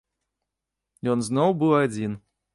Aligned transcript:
Ён 1.15 1.23
зноў 1.29 1.55
быў 1.61 1.71
адзін. 1.85 2.19